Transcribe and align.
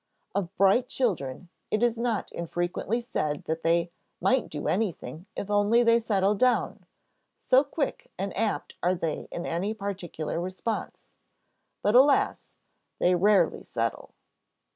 Of 0.33 0.55
bright 0.57 0.89
children, 0.89 1.49
it 1.69 1.83
is 1.83 1.99
not 1.99 2.31
infrequently 2.31 3.01
said 3.01 3.43
that 3.45 3.61
"they 3.61 3.91
might 4.19 4.49
do 4.49 4.67
anything, 4.67 5.27
if 5.35 5.51
only 5.51 5.83
they 5.83 5.99
settled 5.99 6.39
down," 6.39 6.87
so 7.35 7.63
quick 7.63 8.09
and 8.17 8.35
apt 8.35 8.73
are 8.81 8.95
they 8.95 9.27
in 9.31 9.45
any 9.45 9.75
particular 9.75 10.41
response. 10.41 11.13
But, 11.83 11.93
alas, 11.93 12.57
they 12.97 13.13
rarely 13.13 13.61
settle. 13.61 14.15